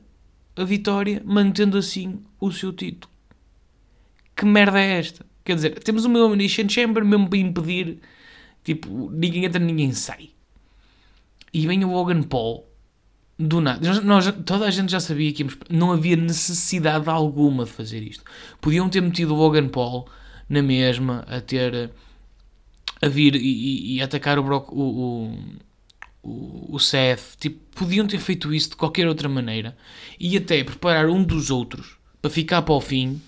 a 0.55 0.63
vitória, 0.63 1.21
mantendo 1.25 1.77
assim 1.77 2.19
o 2.39 2.51
seu 2.51 2.71
título. 2.71 3.11
Que 4.35 4.45
merda 4.45 4.79
é 4.79 4.99
esta? 4.99 5.25
Quer 5.43 5.55
dizer, 5.55 5.79
temos 5.83 6.05
uma 6.05 6.17
Elimination 6.19 6.67
Chamber 6.67 7.03
mesmo 7.05 7.29
para 7.29 7.37
impedir. 7.39 7.99
Tipo, 8.63 9.09
ninguém 9.11 9.45
entra, 9.45 9.59
ninguém 9.59 9.91
sai. 9.93 10.29
E 11.53 11.65
vem 11.67 11.83
o 11.85 11.91
Logan 11.91 12.23
Paul 12.23 12.65
do 13.37 13.61
nada. 13.61 13.85
Nós, 13.87 14.03
nós- 14.03 14.35
toda 14.45 14.65
a 14.65 14.71
gente 14.71 14.91
já 14.91 14.99
sabia 14.99 15.31
que 15.31 15.43
íamos. 15.43 15.57
Não 15.69 15.91
havia 15.91 16.15
necessidade 16.15 17.09
alguma 17.09 17.65
de 17.65 17.71
fazer 17.71 18.01
isto. 18.01 18.23
Podiam 18.59 18.89
ter 18.89 19.01
metido 19.01 19.33
o 19.33 19.37
Logan 19.37 19.67
Paul 19.69 20.07
na 20.49 20.61
mesma, 20.61 21.23
a 21.27 21.39
ter. 21.41 21.91
a 23.01 23.07
vir 23.07 23.35
e, 23.35 23.39
e- 23.39 23.95
e 23.97 24.01
atacar 24.01 24.39
o, 24.39 24.43
Brock, 24.43 24.71
o, 24.71 24.79
o, 24.81 25.37
o, 26.25 26.75
o 26.75 26.79
Seth. 26.79 27.37
Tipo, 27.39 27.57
podiam 27.75 28.07
ter 28.07 28.19
feito 28.19 28.53
isso 28.53 28.71
de 28.71 28.75
qualquer 28.75 29.07
outra 29.07 29.29
maneira 29.29 29.77
e 30.19 30.35
até 30.35 30.63
preparar 30.63 31.09
um 31.09 31.23
dos 31.23 31.49
outros 31.49 31.97
para 32.21 32.31
ficar 32.31 32.61
para 32.61 32.73
o 32.73 32.81
fim. 32.81 33.21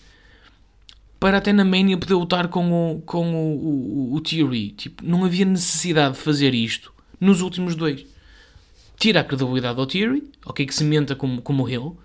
Para 1.20 1.38
até 1.38 1.52
na 1.52 1.66
Mania 1.66 1.98
poder 1.98 2.14
lutar 2.14 2.48
com 2.48 2.96
o, 2.96 3.02
com 3.02 3.34
o, 3.34 4.12
o, 4.12 4.16
o 4.16 4.22
Theory. 4.22 4.72
Tipo, 4.72 5.04
não 5.06 5.26
havia 5.26 5.46
necessidade 5.46 6.16
de 6.16 6.22
fazer 6.22 6.54
isto 6.54 6.94
nos 7.20 7.42
últimos 7.42 7.76
dois 7.76 8.06
tira 8.98 9.22
a 9.22 9.24
credibilidade 9.24 9.80
ao 9.80 9.86
Theory, 9.86 10.24
ok, 10.46 10.66
que 10.66 10.74
se 10.74 10.84
menta 10.84 11.16
como, 11.16 11.42
como 11.42 11.70
Hill, 11.70 11.98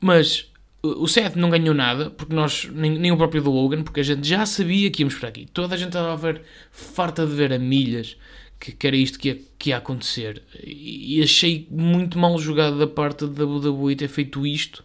mas 0.00 0.50
o 0.82 1.06
Seth 1.08 1.36
não 1.36 1.48
ganhou 1.48 1.74
nada, 1.74 2.10
porque 2.10 2.34
nós, 2.34 2.68
nem, 2.70 2.98
nem 2.98 3.12
o 3.12 3.16
próprio 3.16 3.42
do 3.42 3.50
Logan, 3.50 3.82
porque 3.82 4.00
a 4.00 4.02
gente 4.02 4.26
já 4.26 4.44
sabia 4.44 4.90
que 4.90 5.02
íamos 5.02 5.14
por 5.14 5.26
aqui. 5.26 5.46
Toda 5.46 5.74
a 5.74 5.78
gente 5.78 5.88
estava 5.88 6.12
a 6.12 6.16
ver, 6.16 6.42
farta 6.70 7.24
de 7.24 7.34
ver 7.34 7.52
a 7.52 7.58
milhas, 7.58 8.16
que, 8.58 8.72
que 8.72 8.86
era 8.86 8.96
isto 8.96 9.18
que 9.18 9.28
ia, 9.28 9.40
que 9.58 9.70
ia 9.70 9.76
acontecer. 9.76 10.42
E, 10.62 11.22
achei 11.22 11.66
muito 11.70 12.18
mal 12.18 12.38
jogado 12.38 12.78
da 12.78 12.86
parte 12.86 13.26
da 13.26 13.44
WWE 13.44 13.96
ter 13.96 14.08
feito 14.08 14.46
isto. 14.46 14.84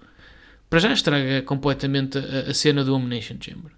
Para 0.69 0.79
já 0.79 0.93
estraga 0.93 1.41
completamente 1.41 2.17
a, 2.17 2.49
a 2.49 2.53
cena 2.53 2.83
do 2.83 2.95
Elimination 2.95 3.37
Chamber. 3.39 3.71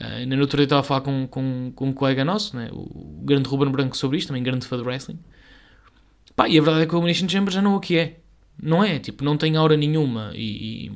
Uh, 0.00 0.04
ainda 0.18 0.36
no 0.36 0.42
outro 0.42 0.56
dia 0.58 0.64
estava 0.64 0.80
a 0.80 0.84
falar 0.84 1.00
com, 1.00 1.26
com, 1.26 1.72
com 1.74 1.88
um 1.88 1.92
colega 1.92 2.24
nosso, 2.24 2.54
né, 2.56 2.68
o 2.70 3.22
grande 3.24 3.48
Ruben 3.48 3.70
Branco, 3.70 3.96
sobre 3.96 4.18
isto, 4.18 4.28
também 4.28 4.42
grande 4.42 4.66
fã 4.66 4.76
de 4.76 4.82
wrestling. 4.82 5.18
Pá, 6.34 6.48
e 6.48 6.58
a 6.58 6.62
verdade 6.62 6.84
é 6.84 6.86
que 6.86 6.94
o 6.94 6.98
Elimination 6.98 7.28
Chamber 7.28 7.52
já 7.52 7.62
não 7.62 7.72
é 7.72 7.76
o 7.76 7.80
que 7.80 7.96
é. 7.96 8.20
Não 8.62 8.84
é, 8.84 8.98
tipo, 8.98 9.24
não 9.24 9.36
tem 9.36 9.56
aura 9.56 9.76
nenhuma. 9.76 10.32
E, 10.34 10.86
e, 10.86 10.92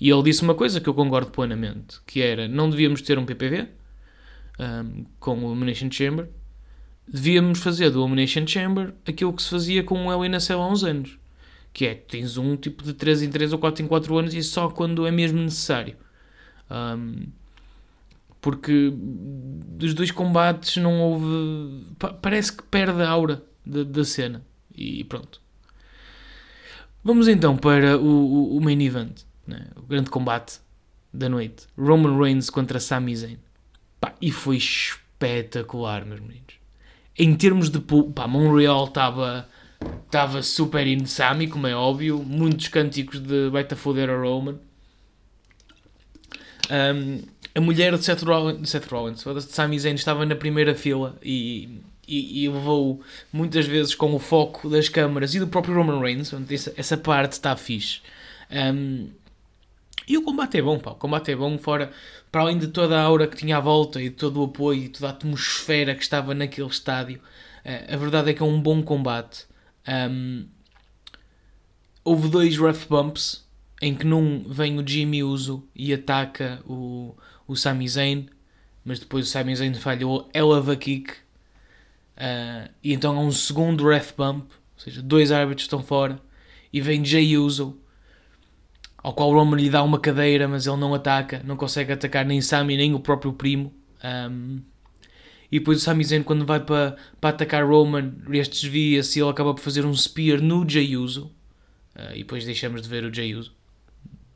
e 0.00 0.10
ele 0.10 0.22
disse 0.22 0.42
uma 0.42 0.54
coisa 0.54 0.80
que 0.80 0.88
eu 0.88 0.94
concordo 0.94 1.30
plenamente, 1.30 2.00
que 2.06 2.22
era, 2.22 2.48
não 2.48 2.70
devíamos 2.70 3.02
ter 3.02 3.18
um 3.18 3.24
PPV 3.24 3.68
um, 4.58 5.04
com 5.20 5.44
o 5.44 5.52
Elimination 5.52 5.90
Chamber. 5.90 6.28
Devíamos 7.06 7.58
fazer 7.60 7.90
do 7.90 8.00
Elimination 8.02 8.46
Chamber 8.46 8.94
aquilo 9.06 9.32
que 9.32 9.42
se 9.42 9.50
fazia 9.50 9.82
com 9.82 10.06
o 10.06 10.12
Hell 10.12 10.22
há 10.60 10.68
uns 10.68 10.84
anos. 10.84 11.18
Que 11.72 11.86
é, 11.86 11.94
tens 11.94 12.36
um 12.36 12.56
tipo 12.56 12.82
de 12.84 12.92
3 12.94 13.22
em 13.22 13.30
3 13.30 13.52
ou 13.52 13.58
4 13.58 13.82
em 13.84 13.88
4 13.88 14.16
anos 14.18 14.34
e 14.34 14.42
só 14.42 14.68
quando 14.68 15.06
é 15.06 15.10
mesmo 15.10 15.40
necessário. 15.40 15.96
Um, 16.70 17.26
porque 18.40 18.92
dos 18.94 19.94
dois 19.94 20.10
combates 20.10 20.76
não 20.76 21.00
houve... 21.00 21.84
pa- 21.98 22.12
Parece 22.12 22.52
que 22.52 22.62
perde 22.64 23.00
a 23.02 23.08
aura 23.08 23.42
da, 23.64 23.84
da 23.84 24.04
cena. 24.04 24.42
E 24.74 25.04
pronto. 25.04 25.40
Vamos 27.04 27.26
então 27.28 27.56
para 27.56 27.98
o, 27.98 28.04
o, 28.06 28.56
o 28.56 28.60
main 28.60 28.80
event, 28.82 29.22
né? 29.46 29.66
o 29.76 29.82
grande 29.82 30.10
combate 30.10 30.60
da 31.12 31.28
noite. 31.28 31.66
Roman 31.76 32.16
Reigns 32.18 32.48
contra 32.50 32.78
Sami 32.80 33.14
Zayn. 33.16 33.38
Pá, 34.00 34.14
e 34.20 34.30
foi 34.30 34.56
espetacular, 34.56 36.04
meus 36.04 36.20
meninos. 36.20 36.54
Em 37.18 37.34
termos 37.34 37.70
de... 37.70 37.80
Pá, 38.14 38.26
Montreal 38.26 38.86
estava 38.86 39.48
estava 40.06 40.42
super 40.42 40.86
in 40.86 41.06
Sami, 41.06 41.48
como 41.48 41.66
é 41.66 41.74
óbvio. 41.74 42.18
Muitos 42.18 42.68
cânticos 42.68 43.20
de 43.20 43.48
vai-te 43.50 43.74
a 43.74 43.76
foder 43.76 44.10
a 44.10 44.16
Roman. 44.16 44.58
Um, 46.70 47.22
a 47.54 47.60
mulher 47.60 47.96
de 47.96 48.04
Seth 48.04 48.22
Rollins, 48.22 48.70
Seth 48.70 48.86
Rollins, 48.90 49.24
de 49.24 49.52
Sami 49.52 49.78
Zayn, 49.78 49.94
estava 49.94 50.24
na 50.24 50.34
primeira 50.34 50.74
fila 50.74 51.18
e, 51.22 51.80
e, 52.06 52.44
e 52.44 52.48
levou 52.48 53.02
muitas 53.32 53.66
vezes 53.66 53.94
com 53.94 54.14
o 54.14 54.18
foco 54.18 54.70
das 54.70 54.88
câmaras 54.88 55.34
e 55.34 55.40
do 55.40 55.46
próprio 55.46 55.74
Roman 55.74 56.00
Reigns. 56.00 56.32
Essa, 56.50 56.72
essa 56.76 56.96
parte 56.96 57.32
está 57.32 57.56
fixe. 57.56 58.00
Um, 58.50 59.08
e 60.06 60.18
o 60.18 60.22
combate 60.22 60.58
é 60.58 60.62
bom, 60.62 60.78
pá. 60.78 60.90
O 60.92 60.96
combate 60.96 61.30
é 61.30 61.36
bom, 61.36 61.56
fora, 61.58 61.92
para 62.30 62.42
além 62.42 62.58
de 62.58 62.68
toda 62.68 62.98
a 62.98 63.02
aura 63.02 63.26
que 63.26 63.36
tinha 63.36 63.56
à 63.56 63.60
volta 63.60 64.00
e 64.02 64.10
todo 64.10 64.40
o 64.40 64.44
apoio 64.44 64.84
e 64.84 64.88
toda 64.88 65.08
a 65.08 65.10
atmosfera 65.10 65.94
que 65.94 66.02
estava 66.02 66.34
naquele 66.34 66.68
estádio. 66.68 67.20
eh, 67.64 67.94
a 67.94 67.96
verdade 67.96 68.30
é 68.30 68.34
que 68.34 68.42
é 68.42 68.46
um 68.46 68.60
bom 68.60 68.82
combate. 68.82 69.46
Um, 69.88 70.46
houve 72.04 72.28
dois 72.28 72.56
rough 72.56 72.86
bumps 72.88 73.46
em 73.80 73.94
que 73.94 74.06
num 74.06 74.44
vem 74.48 74.78
o 74.78 74.86
Jimmy 74.86 75.22
Uso 75.24 75.68
e 75.74 75.92
ataca 75.92 76.62
o, 76.66 77.16
o 77.46 77.56
Sami 77.56 77.88
Zayn, 77.88 78.28
mas 78.84 78.98
depois 79.00 79.26
o 79.26 79.30
Sami 79.30 79.54
Zayn 79.56 79.74
falhou 79.74 80.28
eleva 80.32 80.76
kick 80.76 81.12
uh, 81.12 82.70
e 82.82 82.92
então 82.92 83.16
há 83.16 83.20
um 83.20 83.32
segundo 83.32 83.88
ref 83.88 84.12
bump, 84.16 84.50
ou 84.52 84.80
seja, 84.80 85.02
dois 85.02 85.32
árbitros 85.32 85.64
estão 85.64 85.82
fora 85.82 86.20
e 86.72 86.80
vem 86.80 87.04
Jay 87.04 87.36
Uso 87.36 87.78
ao 89.02 89.12
qual 89.12 89.30
o 89.30 89.34
Roman 89.34 89.56
lhe 89.56 89.68
dá 89.68 89.82
uma 89.82 89.98
cadeira, 89.98 90.46
mas 90.46 90.66
ele 90.66 90.76
não 90.76 90.94
ataca, 90.94 91.42
não 91.44 91.56
consegue 91.56 91.92
atacar 91.92 92.24
nem 92.24 92.40
Sami 92.40 92.76
nem 92.76 92.94
o 92.94 93.00
próprio 93.00 93.32
primo. 93.32 93.72
Um, 94.04 94.60
e 95.50 95.58
depois 95.58 95.78
o 95.78 95.80
Sami 95.80 96.04
Zayn, 96.04 96.22
quando 96.22 96.46
vai 96.46 96.60
para, 96.60 96.96
para 97.20 97.30
atacar 97.30 97.66
Roman, 97.66 98.14
este 98.30 98.62
desvia-se 98.62 99.18
e 99.18 99.22
ele 99.22 99.30
acaba 99.30 99.52
por 99.52 99.60
fazer 99.60 99.84
um 99.84 99.94
spear 99.94 100.40
no 100.40 100.66
Jey 100.68 100.96
Uso. 100.96 101.26
Uh, 101.94 102.14
e 102.14 102.18
depois 102.18 102.44
deixamos 102.44 102.80
de 102.80 102.88
ver 102.88 103.04
o 103.04 103.12
Jey 103.12 103.34
Uso. 103.34 103.52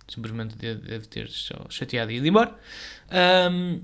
Simplesmente 0.09 0.57
deve, 0.57 1.07
ter 1.07 1.29
chateado 1.71 2.13
e 2.13 2.17
ido 2.17 2.27
embora. 2.27 2.55
Um, 3.51 3.81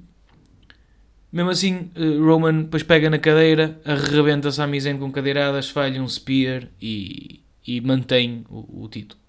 mesmo 1.32 1.50
assim, 1.50 1.90
uh, 1.96 2.22
Roman 2.22 2.62
depois 2.64 2.82
pega 2.82 3.08
na 3.08 3.18
cadeira, 3.18 3.80
arrebenta 3.84 4.50
Sami 4.50 4.78
Zayn 4.80 4.98
com 4.98 5.10
cadeiradas, 5.10 5.70
falha 5.70 6.02
um 6.02 6.08
spear 6.08 6.68
e, 6.80 7.40
e 7.66 7.80
mantém 7.80 8.44
o, 8.50 8.84
o 8.84 8.88
título. 8.88 9.21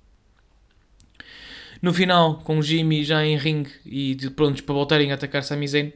No 1.83 1.93
final, 1.93 2.35
com 2.45 2.59
o 2.59 2.63
Jimmy 2.63 3.03
já 3.03 3.25
em 3.25 3.35
ringue 3.35 3.69
e 3.85 4.15
prontos 4.29 4.61
para 4.61 4.73
voltarem 4.73 5.11
a 5.11 5.15
atacar 5.15 5.43
Sami 5.43 5.67
Zayn, 5.67 5.91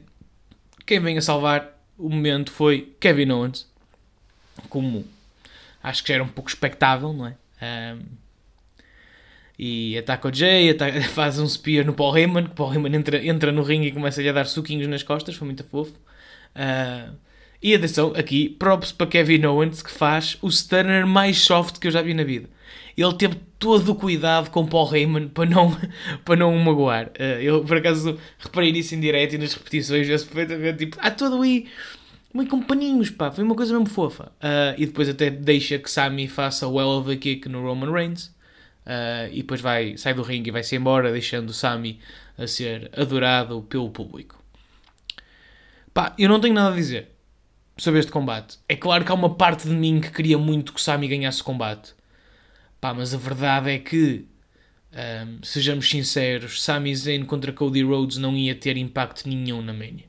quem 0.84 1.00
vem 1.00 1.16
a 1.16 1.22
salvar 1.22 1.82
o 1.96 2.10
momento 2.10 2.52
foi 2.52 2.94
Kevin 3.00 3.30
Owens. 3.30 3.66
Como 4.68 5.02
acho 5.82 6.02
que 6.02 6.08
já 6.10 6.16
era 6.16 6.24
um 6.24 6.28
pouco 6.28 6.50
expectável, 6.50 7.14
não 7.14 7.26
é? 7.26 7.34
Ahm, 7.62 8.00
e 9.58 9.96
ataca 9.96 10.28
o 10.28 10.34
Jay, 10.34 10.68
ataca- 10.68 11.00
faz 11.08 11.38
um 11.38 11.48
spear 11.48 11.86
no 11.86 11.94
Paul 11.94 12.14
Heyman, 12.16 12.44
que 12.48 12.54
Paul 12.54 12.70
Heyman 12.74 12.94
entra, 12.94 13.24
entra 13.26 13.50
no 13.50 13.62
ringue 13.62 13.88
e 13.88 13.92
começa-lhe 13.92 14.28
a 14.28 14.32
dar 14.32 14.44
suquinhos 14.44 14.86
nas 14.88 15.02
costas, 15.02 15.36
foi 15.36 15.46
muito 15.46 15.64
fofo. 15.64 15.94
Ah, 16.54 17.12
e 17.62 17.74
atenção, 17.74 18.12
aqui, 18.14 18.50
props 18.50 18.92
para 18.92 19.06
Kevin 19.06 19.46
Owens, 19.46 19.80
que 19.82 19.90
faz 19.90 20.36
o 20.42 20.50
stunner 20.50 21.06
mais 21.06 21.38
soft 21.40 21.78
que 21.78 21.86
eu 21.86 21.90
já 21.90 22.02
vi 22.02 22.12
na 22.12 22.24
vida. 22.24 22.48
Ele 23.00 23.14
teve 23.14 23.36
todo 23.58 23.92
o 23.92 23.94
cuidado 23.94 24.50
com 24.50 24.66
Paul 24.66 24.92
Heyman 24.94 25.28
para 25.28 25.48
não, 25.48 25.76
para 26.24 26.36
não 26.36 26.54
o 26.54 26.58
magoar. 26.58 27.10
Ah, 27.18 27.40
eu, 27.40 27.64
por 27.64 27.76
acaso, 27.76 28.18
reparei 28.38 28.72
nisso 28.72 28.94
em 28.94 29.00
direto 29.00 29.34
e 29.34 29.38
nas 29.38 29.54
repetições, 29.54 30.06
vê-se 30.06 30.26
perfeitamente, 30.26 30.78
tipo, 30.78 30.96
há 31.00 31.10
todo 31.10 31.40
aí 31.42 31.68
muito 32.34 32.50
com 32.50 32.60
paninhos, 32.60 33.10
pá, 33.10 33.30
foi 33.30 33.42
uma 33.42 33.54
coisa 33.54 33.72
mesmo 33.72 33.88
fofa. 33.88 34.32
Ah, 34.40 34.74
e 34.76 34.86
depois 34.86 35.08
até 35.08 35.30
deixa 35.30 35.78
que 35.78 35.90
Sami 35.90 36.26
faça 36.28 36.66
o 36.66 36.74
well 36.74 36.98
of 36.98 37.10
a 37.10 37.16
kick 37.16 37.48
no 37.48 37.62
Roman 37.62 37.92
Reigns. 37.92 38.34
Ah, 38.84 39.28
e 39.30 39.38
depois 39.38 39.60
vai, 39.60 39.96
sai 39.96 40.14
do 40.14 40.22
ringue 40.22 40.48
e 40.48 40.52
vai-se 40.52 40.74
embora, 40.74 41.12
deixando 41.12 41.52
Sami 41.52 42.00
a 42.36 42.46
ser 42.46 42.90
adorado 42.96 43.62
pelo 43.62 43.90
público. 43.90 44.42
Pá, 45.94 46.14
eu 46.18 46.28
não 46.28 46.40
tenho 46.40 46.54
nada 46.54 46.72
a 46.72 46.76
dizer 46.76 47.08
sobre 47.76 48.00
este 48.00 48.10
combate. 48.10 48.58
É 48.68 48.76
claro 48.76 49.04
que 49.04 49.10
há 49.12 49.14
uma 49.14 49.34
parte 49.34 49.68
de 49.68 49.74
mim 49.74 50.00
que 50.00 50.10
queria 50.10 50.38
muito 50.38 50.72
que 50.72 50.80
Sami 50.80 51.08
ganhasse 51.08 51.40
o 51.42 51.44
combate. 51.44 51.97
Pá, 52.80 52.94
mas 52.94 53.12
a 53.12 53.18
verdade 53.18 53.70
é 53.70 53.78
que, 53.78 54.26
ahm, 54.92 55.38
sejamos 55.42 55.88
sinceros, 55.88 56.62
Sami 56.62 56.94
Zayn 56.94 57.24
contra 57.24 57.52
Cody 57.52 57.82
Rhodes 57.82 58.18
não 58.18 58.36
ia 58.36 58.54
ter 58.54 58.76
impacto 58.76 59.28
nenhum 59.28 59.60
na 59.62 59.72
Mania. 59.72 60.06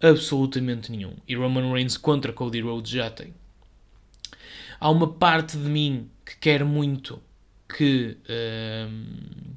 Absolutamente 0.00 0.90
nenhum. 0.90 1.14
E 1.26 1.34
Roman 1.34 1.72
Reigns 1.72 1.96
contra 1.96 2.32
Cody 2.32 2.60
Rhodes 2.60 2.90
já 2.90 3.10
tem. 3.10 3.34
Há 4.78 4.90
uma 4.90 5.12
parte 5.12 5.56
de 5.56 5.68
mim 5.68 6.10
que 6.24 6.36
quer 6.38 6.64
muito 6.64 7.22
que 7.68 8.16
ahm, 8.28 9.54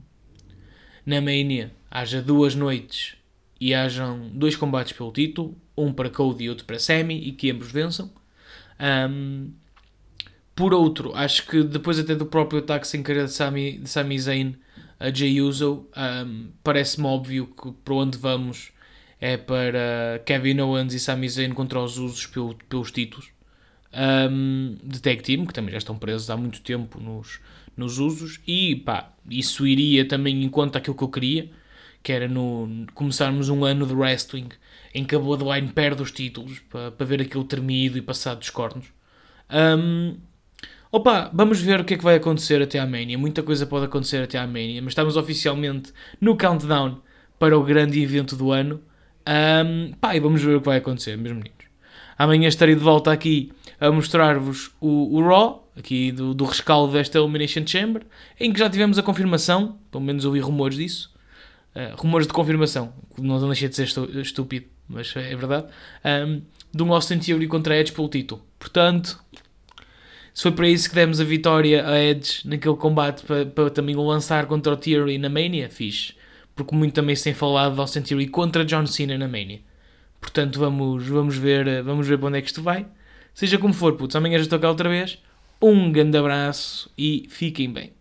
na 1.06 1.22
Mania 1.22 1.72
haja 1.92 2.22
duas 2.22 2.56
noites 2.56 3.16
e 3.60 3.74
hajam 3.74 4.30
dois 4.34 4.56
combates 4.56 4.94
pelo 4.94 5.12
título, 5.12 5.58
um 5.78 5.92
para 5.92 6.10
Cody 6.10 6.46
e 6.46 6.50
outro 6.50 6.66
para 6.66 6.80
Sami, 6.80 7.16
e 7.16 7.32
que 7.32 7.52
ambos 7.52 7.72
vençam. 7.72 8.12
Ahm, 8.80 9.52
por 10.60 10.74
outro, 10.74 11.16
acho 11.16 11.48
que 11.48 11.64
depois 11.64 11.98
até 11.98 12.14
do 12.14 12.26
próprio 12.26 12.60
ataque 12.60 12.86
sem 12.86 13.02
querer 13.02 13.24
de 13.28 13.32
Sami, 13.32 13.78
de 13.78 13.90
Sami 13.90 14.20
Zayn 14.20 14.56
a 15.00 15.10
Jey 15.10 15.42
Uso, 15.42 15.88
ahm, 15.96 16.48
parece-me 16.62 17.08
óbvio 17.08 17.48
que 17.48 17.72
para 17.72 17.94
onde 17.94 18.18
vamos 18.18 18.74
é 19.22 19.38
para 19.38 20.22
Kevin 20.26 20.60
Owens 20.60 20.94
e 20.94 21.00
Sami 21.00 21.30
Zayn 21.30 21.54
contra 21.54 21.80
os 21.80 21.98
Usos 21.98 22.26
pelo- 22.28 22.56
pelos 22.68 22.92
títulos. 22.92 23.30
Ahm, 23.94 24.76
de 24.84 25.02
tag 25.02 25.22
team, 25.24 25.46
que 25.46 25.54
também 25.54 25.72
já 25.72 25.78
estão 25.78 25.98
presos 25.98 26.30
há 26.30 26.36
muito 26.36 26.60
tempo 26.62 27.00
nos, 27.00 27.40
nos 27.78 27.98
Usos, 27.98 28.42
e 28.46 28.76
pá, 28.76 29.14
isso 29.30 29.66
iria 29.66 30.06
também 30.06 30.44
em 30.44 30.50
conta 30.50 30.80
aquilo 30.80 30.96
que 30.98 31.04
eu 31.06 31.10
queria, 31.10 31.50
que 32.04 32.12
era 32.12 32.28
no, 32.28 32.86
começarmos 32.94 33.48
um 33.50 33.64
ano 33.64 33.88
de 33.88 33.94
wrestling 33.94 34.50
em 34.94 35.06
que 35.06 35.16
a 35.16 35.20
Bloodline 35.20 35.70
perde 35.70 36.02
os 36.02 36.12
títulos 36.12 36.60
para, 36.60 37.06
ver 37.06 37.22
aquilo 37.22 37.46
tremido 37.46 37.98
e 37.98 38.02
passado 38.02 38.40
dos 38.40 38.50
cornos. 38.50 38.88
Ahm, 39.50 40.18
Opa, 40.92 41.30
vamos 41.32 41.62
ver 41.62 41.80
o 41.80 41.86
que 41.86 41.94
é 41.94 41.98
que 41.98 42.04
vai 42.04 42.16
acontecer 42.16 42.60
até 42.64 42.80
à 42.80 42.86
Mania. 42.86 43.16
Muita 43.16 43.44
coisa 43.44 43.64
pode 43.68 43.86
acontecer 43.86 44.24
até 44.24 44.40
à 44.40 44.48
Mania, 44.48 44.82
mas 44.82 44.94
estamos 44.94 45.16
oficialmente 45.18 45.94
no 46.20 46.36
countdown 46.36 46.98
para 47.38 47.56
o 47.56 47.64
grande 47.64 48.02
evento 48.02 48.36
do 48.36 48.52
ano. 48.52 48.82
Um, 49.28 49.94
pá, 49.94 50.16
e 50.16 50.20
vamos 50.20 50.42
ver 50.42 50.56
o 50.56 50.60
que 50.60 50.66
vai 50.66 50.80
acontecer, 50.80 51.16
meus 51.16 51.36
meninos. 51.36 51.66
Amanhã 52.18 52.48
estarei 52.48 52.74
de 52.74 52.82
volta 52.82 53.12
aqui 53.12 53.52
a 53.80 53.92
mostrar-vos 53.92 54.72
o, 54.82 55.16
o 55.16 55.28
Raw, 55.28 55.72
aqui 55.78 56.12
do, 56.12 56.34
do 56.34 56.44
rescaldo 56.44 56.92
desta 56.92 57.20
Elimination 57.20 57.68
Chamber, 57.68 58.02
em 58.40 58.52
que 58.52 58.58
já 58.58 58.68
tivemos 58.68 58.98
a 58.98 59.04
confirmação, 59.04 59.78
pelo 59.92 60.04
menos 60.04 60.26
ouvi 60.26 60.40
rumores 60.40 60.76
disso, 60.76 61.14
uh, 61.76 61.96
rumores 61.98 62.26
de 62.26 62.34
confirmação, 62.34 62.92
não 63.16 63.40
deixei 63.46 63.70
de 63.70 63.76
ser 63.76 63.88
estúpido, 64.22 64.66
mas 64.88 65.16
é 65.16 65.36
verdade, 65.36 65.68
um, 66.04 66.42
do 66.74 66.92
Austin 66.92 67.20
Theory 67.20 67.46
contra 67.48 67.78
Edge 67.78 67.92
pelo 67.92 68.10
título. 68.10 68.42
Portanto, 68.58 69.24
se 70.40 70.44
foi 70.44 70.54
para 70.54 70.70
isso 70.70 70.88
que 70.88 70.96
demos 70.96 71.20
a 71.20 71.26
vitória 71.26 71.86
a 71.86 72.02
Edge 72.02 72.48
naquele 72.48 72.78
combate 72.78 73.26
para, 73.26 73.46
para 73.46 73.70
também 73.70 73.98
o 73.98 74.02
lançar 74.02 74.46
contra 74.46 74.72
o 74.72 74.78
Theory 74.78 75.18
na 75.18 75.28
Mania, 75.28 75.70
fixe. 75.70 76.14
Porque 76.56 76.74
muito 76.74 76.94
também 76.94 77.14
se 77.14 77.26
tem 77.26 77.34
falado 77.34 77.74
de 77.74 77.82
Austin 77.82 78.04
Theory 78.04 78.26
contra 78.30 78.64
John 78.64 78.86
Cena 78.86 79.18
na 79.18 79.28
Mania. 79.28 79.60
Portanto, 80.18 80.58
vamos, 80.58 81.06
vamos, 81.06 81.36
ver, 81.36 81.84
vamos 81.84 82.08
ver 82.08 82.18
para 82.18 82.28
onde 82.30 82.38
é 82.38 82.42
que 82.42 82.48
isto 82.48 82.64
vai. 82.64 82.86
Seja 83.34 83.58
como 83.58 83.74
for, 83.74 83.98
putz, 83.98 84.16
amanhã 84.16 84.38
já 84.38 84.44
estou 84.44 84.60
cá 84.60 84.70
outra 84.70 84.88
vez. 84.88 85.20
Um 85.62 85.92
grande 85.92 86.18
abraço 86.18 86.90
e 86.98 87.28
fiquem 87.28 87.70
bem. 87.74 87.99